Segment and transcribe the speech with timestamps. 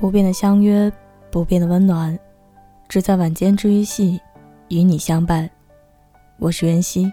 [0.00, 0.90] 不变的相约，
[1.30, 2.18] 不变的温暖，
[2.88, 4.18] 只在晚间治愈系
[4.68, 5.48] 与你相伴。
[6.38, 7.12] 我是袁熙。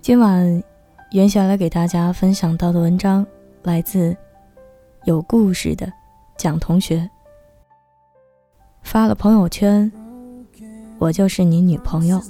[0.00, 0.62] 今晚
[1.10, 3.26] 袁想来给大家分享到的文章
[3.64, 4.16] 来自
[5.02, 5.92] 有故事的
[6.36, 7.10] 蒋同学，
[8.82, 9.90] 发了朋友圈，
[10.96, 12.22] 我就是你女朋友。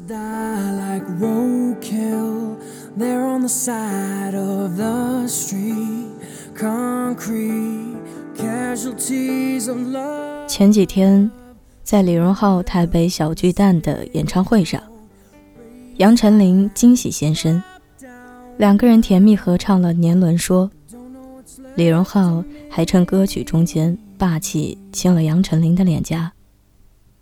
[10.46, 11.30] 前几天，
[11.82, 14.80] 在李荣浩台北小巨蛋的演唱会上，
[15.96, 17.62] 杨丞琳惊喜现身，
[18.58, 20.70] 两个人甜蜜合唱了《年轮说》，
[21.74, 26.32] 李荣浩还趁歌曲中间霸气亲了杨丞琳的脸颊。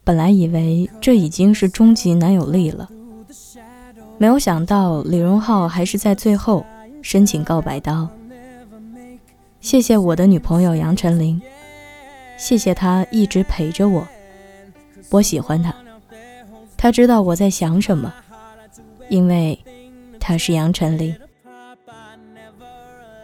[0.03, 2.89] 本来以为这已经是终极男友力了，
[4.19, 6.65] 没有想到李荣浩还是在最后
[7.01, 8.09] 深情告白道。
[9.65, 11.41] 谢谢我的女朋友杨丞琳，
[12.37, 14.07] 谢谢她一直陪着我，
[15.09, 15.75] 我喜欢她，
[16.77, 18.13] 她知道我在想什么，
[19.09, 19.59] 因为
[20.21, 21.17] 她是杨丞琳。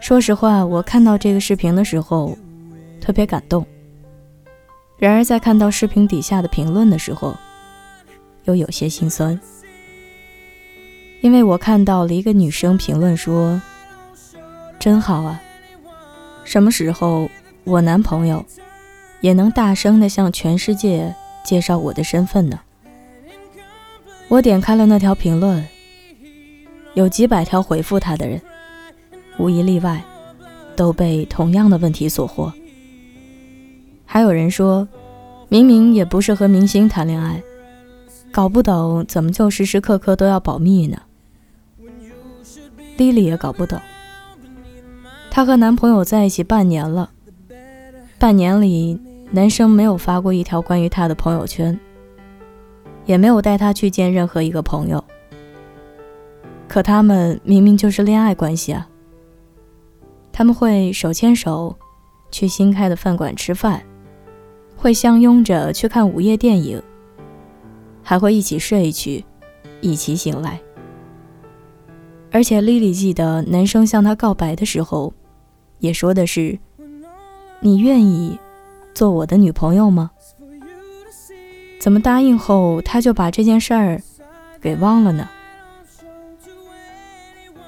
[0.00, 2.34] 说实话，我看到这个视频的时候
[3.02, 3.66] 特别感动，
[4.96, 7.36] 然而在看到视频底下的评论的时候，
[8.44, 9.38] 又有些心酸，
[11.20, 13.60] 因为我看到了一个女生评论说
[14.80, 15.38] ：“真好啊。”
[16.44, 17.30] 什么时候
[17.64, 18.44] 我男朋友
[19.20, 22.60] 也能大声的向全世界介绍我的身份呢？
[24.28, 25.66] 我点开了那条评论，
[26.94, 28.40] 有几百条回复他的人，
[29.38, 30.02] 无一例外
[30.76, 32.52] 都被同样的问题所惑。
[34.06, 34.88] 还有人说，
[35.48, 37.42] 明明也不是和明星谈恋爱，
[38.32, 41.02] 搞不懂怎么就时时刻刻都要保密呢？
[42.96, 43.80] 莉莉也搞不懂。
[45.30, 47.08] 她和男朋友在一起半年了，
[48.18, 51.78] 半年里男生没有发过一条关于她的朋友圈，
[53.06, 55.02] 也没有带她去见任何一个朋友。
[56.68, 58.86] 可他们明明就是恋爱关系啊！
[60.32, 61.74] 他们会手牵手
[62.30, 63.80] 去新开的饭馆吃饭，
[64.76, 66.82] 会相拥着去看午夜电影，
[68.02, 69.24] 还会一起睡去，
[69.80, 70.60] 一起醒来。
[72.32, 75.14] 而且莉莉记得男生向她告白的时候。
[75.80, 76.58] 也说的是，
[77.60, 78.38] 你愿意
[78.94, 80.10] 做我的女朋友吗？
[81.80, 84.02] 怎么答应后他就把这件事儿
[84.60, 85.28] 给忘了呢？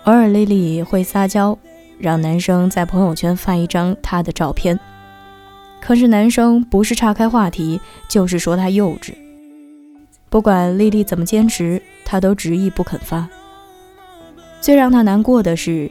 [0.05, 1.59] 偶尔莉莉会撒娇，
[1.99, 4.79] 让男生在朋友圈发一张她的照片，
[5.81, 9.15] 可是男生不是岔开话题，就是说她幼稚。
[10.29, 13.29] 不管莉莉怎么坚持，他都执意不肯发。
[14.61, 15.91] 最让他难过的是。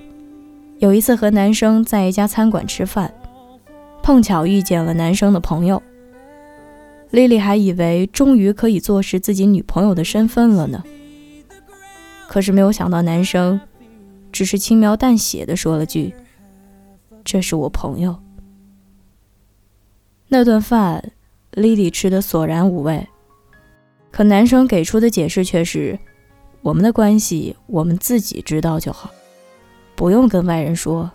[0.81, 3.13] 有一次和男生在一家餐馆吃饭，
[4.01, 5.81] 碰巧遇见了男生的朋友。
[7.11, 10.83] 莉莉还以为终于可以坐实自己女朋友的身份了呢，
[12.27, 13.61] 可是没有想到男生
[14.31, 16.15] 只是轻描淡写的说了句
[17.23, 18.17] ：“这是我朋友。”
[20.29, 21.11] 那顿饭，
[21.51, 23.07] 莉莉吃的索然无味，
[24.09, 25.99] 可男生给出的解释却是
[26.63, 29.11] ：“我们的关系，我们自己知道就好。”
[30.01, 31.11] 不用跟外人说。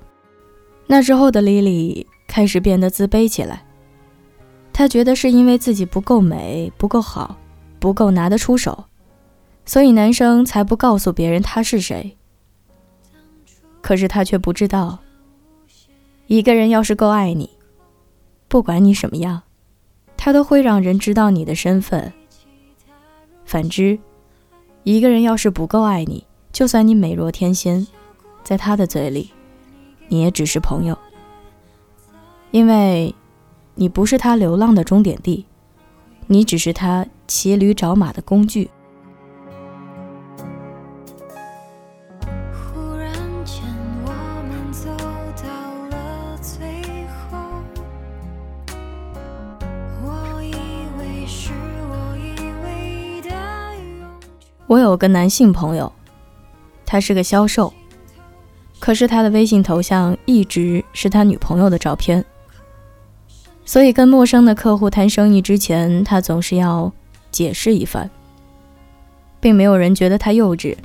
[0.87, 3.65] 那之后的莉莉开始变得自卑起来。
[4.73, 7.37] 她觉得是因为自己不够美、不够好、
[7.81, 8.85] 不够拿得出手，
[9.65, 12.17] 所以男生才不告诉别人她是谁。
[13.81, 15.01] 可是她却不知道，
[16.29, 17.51] 一个人要是够爱你，
[18.47, 19.43] 不管你什么样，
[20.17, 22.13] 他都会让人知道你的身份。
[23.45, 23.99] 反之，
[24.85, 27.85] 一个人要是不够爱你，就算你美若天仙。
[28.47, 29.33] 在他的嘴里，
[30.07, 30.97] 你也只是朋友，
[32.53, 33.13] 因为，
[33.75, 35.47] 你不是他流浪的终点地，
[36.29, 38.71] 你只是他骑驴找马的工具。
[54.69, 55.93] 我有个男性朋友，
[56.85, 57.75] 他是个销售。
[58.87, 62.25] 可是他的微信头像一直是他女朋友的照片，
[63.65, 66.93] 所以跟陌生的客户谈生意之前，他总是要
[67.33, 68.09] 解释一番，
[69.41, 70.77] 并没有人觉得他幼稚，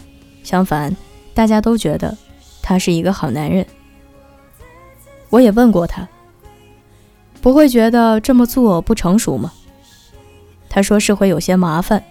[0.42, 0.98] 相反，
[1.36, 2.18] 大家都觉得
[2.64, 3.64] 他是一个好男人。
[5.30, 6.10] 我也问过他，
[7.40, 9.54] 不会觉得这么做不成熟吗？
[10.68, 12.04] 他说是会有些麻烦，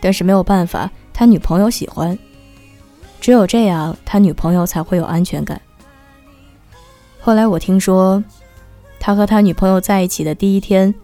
[0.00, 2.18] 但是没有办法，他女朋友喜欢。
[3.20, 5.60] 只有这样，他女朋友才会有安全感。
[7.20, 8.22] 后来我听说，
[9.00, 10.94] 他和他女朋友在一起的第一天，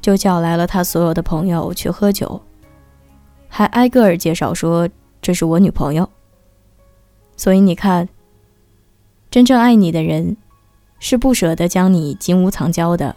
[0.00, 2.42] 就叫来了他所有的朋友去喝酒，
[3.48, 4.88] 还挨个儿介绍说
[5.22, 6.08] 这是我女朋友。
[7.36, 8.08] 所以你看，
[9.30, 10.36] 真正爱你的人，
[10.98, 13.14] 是不舍得将你金屋藏娇的。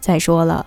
[0.00, 0.64] 再说了，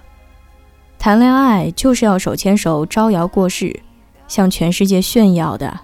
[1.00, 3.80] 谈恋爱就是要手牵手招摇过市，
[4.28, 5.80] 向全世界炫耀的。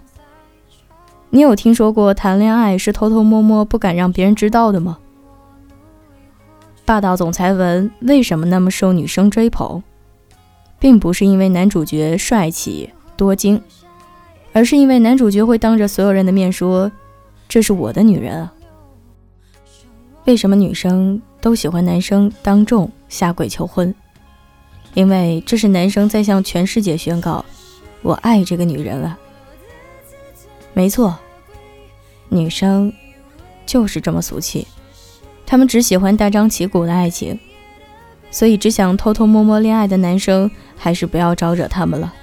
[1.35, 4.97] 你有听说过谈恋爱是偷偷摸摸不敢让别人知道的吗？
[6.85, 9.83] 霸道总裁文为什么那么受女生追捧，
[10.79, 13.61] 并不是因为男主角帅气多金，
[14.53, 16.89] 而是因为男主角会当着所有人的面说
[17.49, 18.53] ：“这是我的女人啊。”
[20.23, 23.93] 为什么女生都喜欢男生当众下跪求婚？
[24.93, 27.43] 因为这是男生在向全世界宣告
[28.01, 29.19] ：“我爱这个女人啊。”
[30.71, 31.17] 没错，
[32.30, 32.92] 女生
[33.66, 34.68] 就是这么俗气。
[35.45, 37.39] 他们只喜欢大张旗鼓的爱情，
[38.31, 42.13] 所以只想偷偷摸摸恋爱的男生还是不要招惹他们了。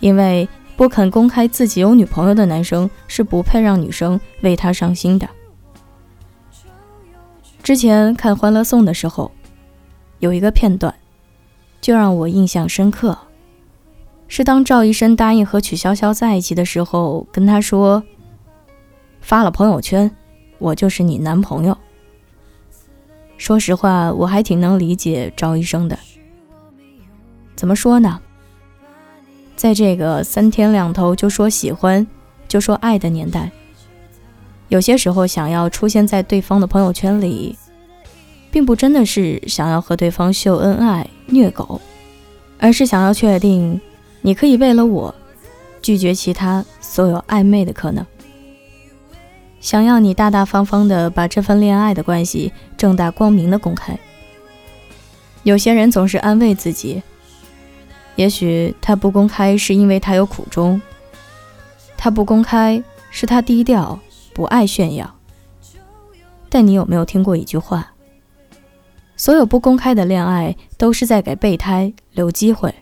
[0.00, 5.28] 因为不肯公开自己有女朋友的男生是不配让女生为他伤心的。
[7.62, 9.30] 之前看《欢乐颂》的时候，
[10.18, 10.92] 有一个片段
[11.80, 13.16] 就让我印象深刻，
[14.28, 18.02] 是当赵医生答应和曲筱绡在一起的时候，跟他说
[19.22, 20.10] ：“发了朋友圈，
[20.58, 21.76] 我就是你男朋友。”
[23.38, 25.98] 说实话，我还挺能理解赵医生的。
[27.56, 28.20] 怎么说呢？
[29.56, 32.06] 在这个三天两头就说喜欢、
[32.48, 33.50] 就说爱的年代，
[34.68, 37.56] 有些时候想要出现在对方的朋友圈里，
[38.50, 41.80] 并不真的是想要和对方秀恩爱、虐狗，
[42.58, 43.80] 而是想要确定
[44.20, 45.14] 你可以为了我
[45.80, 48.04] 拒绝其他所有暧昧的可能。
[49.62, 53.96] 想要你大大方方的把这份恋爱的关系正大光明的公开。
[55.44, 57.00] 有些人总是安慰自己，
[58.16, 60.82] 也许他不公开是因为他有苦衷，
[61.96, 63.98] 他不公开是他低调，
[64.34, 65.14] 不爱炫耀。
[66.48, 67.92] 但你有没有听过一句话？
[69.16, 72.74] 所有不公开的恋爱都是在给备胎留机会。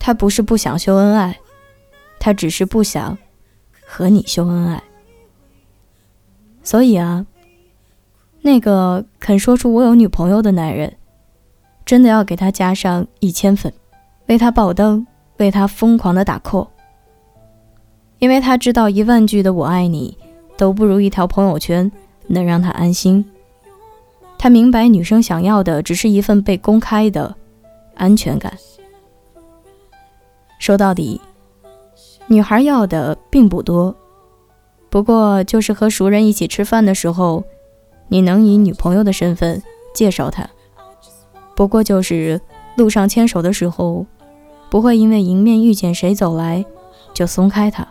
[0.00, 1.38] 他不是不想秀恩爱，
[2.18, 3.16] 他只是不想
[3.86, 4.82] 和你秀恩爱。
[6.62, 7.26] 所以啊，
[8.40, 10.96] 那个肯说出我有女朋友的男人，
[11.84, 13.72] 真的要给他加上一千分，
[14.26, 15.06] 为他爆灯，
[15.38, 16.68] 为他疯狂的打 call，
[18.18, 20.16] 因为他知道一万句的我爱你
[20.56, 21.90] 都不如一条朋友圈
[22.28, 23.24] 能让他安心。
[24.38, 27.34] 他明白女生想要的只是一份被公开的
[27.94, 28.52] 安全感。
[30.58, 31.20] 说到底，
[32.28, 33.94] 女孩要的并不多。
[34.92, 37.44] 不过，就是和熟人一起吃饭的时候，
[38.08, 39.62] 你能以女朋友的身份
[39.94, 40.44] 介绍他；
[41.56, 42.38] 不过就是
[42.76, 44.04] 路上牵手的时候，
[44.68, 46.62] 不会因为迎面遇见谁走来
[47.14, 47.86] 就松开他；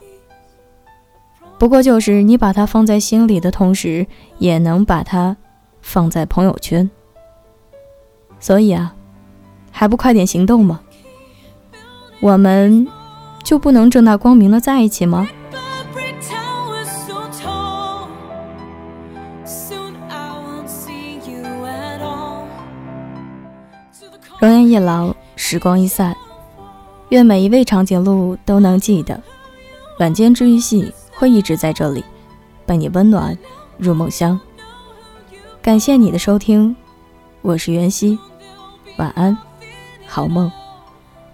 [1.58, 4.06] 不过就是你把他放在心里的同时，
[4.38, 5.36] 也能把他
[5.82, 6.88] 放在朋友圈。
[8.40, 8.94] 所以啊，
[9.72, 10.82] 还不快点行动吗？
[12.20, 12.88] 我们
[13.44, 15.28] 就不能正大光明的在一起吗？
[24.42, 26.18] 容颜一老，时光一散，
[27.10, 29.22] 愿每一位长颈鹿都能记得，
[30.00, 32.04] 晚间治愈系会一直在这里，
[32.66, 33.38] 伴你温暖
[33.78, 34.40] 入梦乡。
[35.62, 36.76] 感谢你的收听，
[37.44, 38.18] 我是袁熙，
[38.98, 39.38] 晚安，
[40.08, 40.52] 好梦，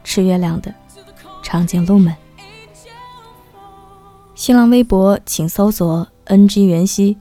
[0.03, 0.75] 吃月亮的
[1.41, 2.13] 长颈鹿们。
[4.35, 7.17] 新浪微博请搜索 “ng 袁熙”，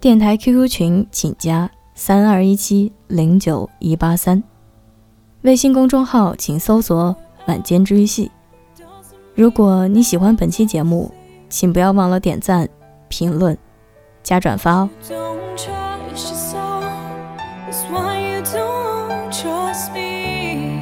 [0.00, 4.42] 电台 QQ 群请加三二一七零九一八三。
[5.44, 7.14] 微信公众号请搜索
[7.46, 8.30] “晚间治愈系”。
[9.36, 11.12] 如果你喜欢本期节目，
[11.50, 12.66] 请不要忘了点赞、
[13.08, 13.56] 评论、
[14.22, 14.88] 加转发哦。
[15.02, 15.10] if
[18.56, 18.72] you
[20.22, 20.73] keep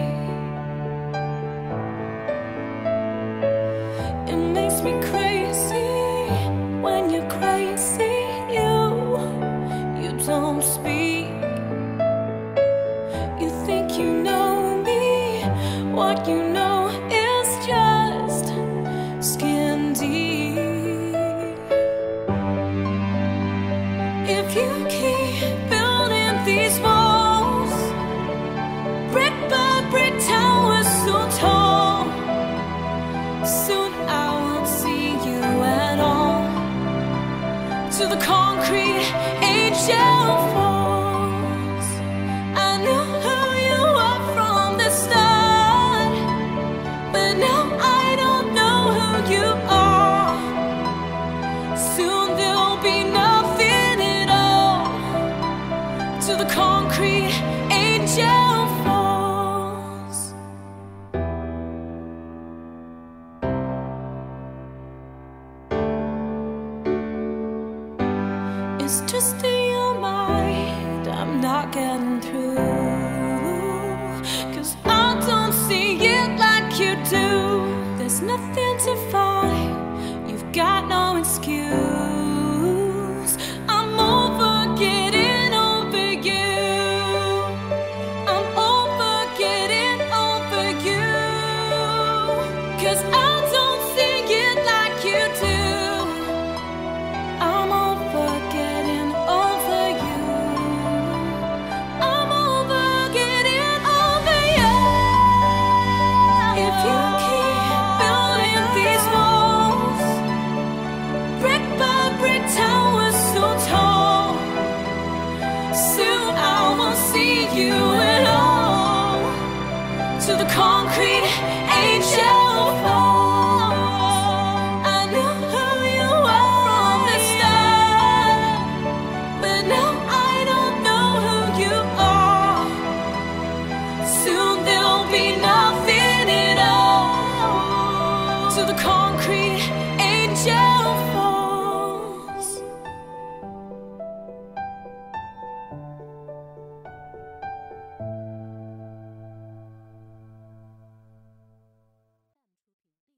[69.12, 71.06] just in your mind.
[71.06, 72.56] I'm not getting through.
[74.54, 77.28] Cause I don't see it like you do.
[77.98, 79.31] There's nothing to find.